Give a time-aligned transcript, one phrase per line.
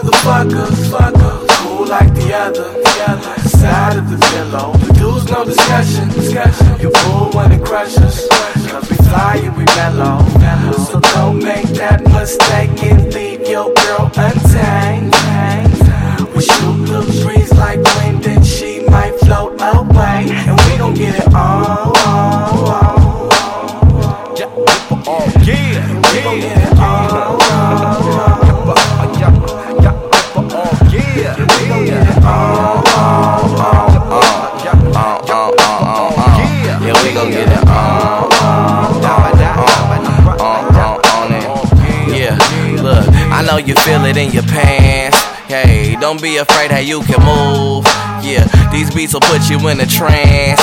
[0.00, 4.72] fucker, cool like the other, the other side of the pillow.
[4.72, 6.80] The dudes no discussion, discussion.
[6.80, 8.26] You fool when it crushes,
[8.70, 10.18] cause we fly and we mellow.
[10.76, 12.82] So don't make that mistake
[43.72, 45.18] you feel it in your pants.
[45.48, 48.11] Hey, don't be afraid how you can move.
[48.32, 50.58] Yeah, these beats will put you in a trance.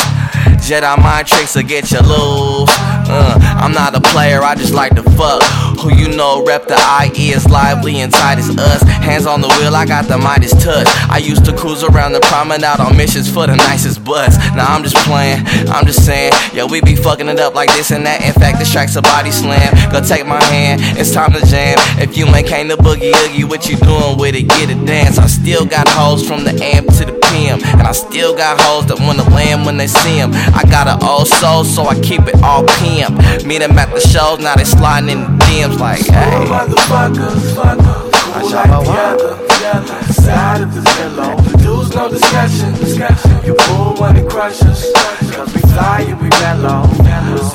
[0.65, 2.69] Jedi mind tricks will get you loose.
[3.09, 5.41] Uh, I'm not a player, I just like to fuck.
[5.79, 8.81] Who you know rep the IE is lively and tight as us.
[8.83, 10.87] Hands on the wheel, I got the Midas touch.
[11.09, 14.37] I used to cruise around the promenade on missions for the nicest butts.
[14.55, 17.91] Now I'm just playing, I'm just saying, yo, we be fucking it up like this
[17.91, 18.21] and that.
[18.21, 19.73] In fact, this track's a body slam.
[19.91, 21.77] Go take my hand, it's time to jam.
[21.97, 24.47] If you ain't came to boogie oogie, what you doing with it?
[24.49, 25.17] Get a dance.
[25.17, 28.85] I still got hoes from the amp to the PM, and I still got hoes
[28.87, 30.31] that wanna land when they see 'em.
[30.53, 33.13] I got an old soul, so I keep it all pimp.
[33.45, 36.45] Meet 'em at the shows, now they sliding in the DMs like, hey.
[36.45, 37.99] Motherfuckers, fucker,
[38.39, 41.35] cool like the other, the other side of the pillow.
[41.63, 43.39] Dudes no discussion, discussion.
[43.45, 44.85] You fool when it crushes,
[45.33, 46.83] cause we fly and we mellow.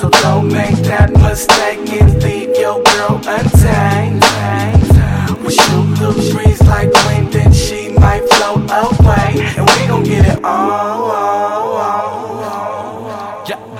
[0.00, 4.24] So don't make that mistake and leave your girl untamed.
[5.44, 5.86] We shoot
[6.32, 6.53] breeze